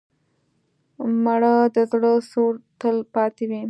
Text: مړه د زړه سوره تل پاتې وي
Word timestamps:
مړه 1.23 1.55
د 1.75 1.77
زړه 1.91 2.11
سوره 2.31 2.59
تل 2.79 2.97
پاتې 3.13 3.43
وي 3.49 3.59